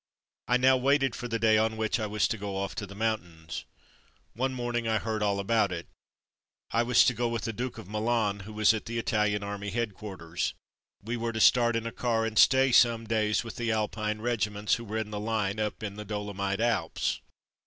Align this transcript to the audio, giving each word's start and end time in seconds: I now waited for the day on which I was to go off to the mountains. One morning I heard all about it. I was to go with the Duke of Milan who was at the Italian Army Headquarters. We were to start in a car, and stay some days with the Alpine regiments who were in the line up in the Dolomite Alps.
I 0.47 0.57
now 0.57 0.77
waited 0.77 1.15
for 1.15 1.27
the 1.27 1.37
day 1.37 1.59
on 1.59 1.77
which 1.77 1.99
I 1.99 2.07
was 2.07 2.27
to 2.29 2.37
go 2.39 2.57
off 2.57 2.73
to 2.73 2.87
the 2.87 2.95
mountains. 2.95 3.65
One 4.33 4.51
morning 4.51 4.87
I 4.87 4.97
heard 4.97 5.21
all 5.21 5.39
about 5.39 5.71
it. 5.71 5.85
I 6.71 6.81
was 6.81 7.05
to 7.05 7.13
go 7.13 7.27
with 7.27 7.43
the 7.43 7.53
Duke 7.53 7.77
of 7.77 7.87
Milan 7.87 8.39
who 8.39 8.53
was 8.53 8.73
at 8.73 8.85
the 8.87 8.97
Italian 8.97 9.43
Army 9.43 9.69
Headquarters. 9.69 10.55
We 11.03 11.17
were 11.17 11.33
to 11.33 11.39
start 11.39 11.75
in 11.75 11.85
a 11.85 11.91
car, 11.91 12.25
and 12.25 12.39
stay 12.39 12.71
some 12.71 13.05
days 13.05 13.43
with 13.43 13.57
the 13.57 13.71
Alpine 13.71 14.21
regiments 14.21 14.73
who 14.73 14.85
were 14.85 14.97
in 14.97 15.11
the 15.11 15.19
line 15.19 15.59
up 15.59 15.83
in 15.83 15.97
the 15.97 16.05
Dolomite 16.05 16.61
Alps. 16.61 17.21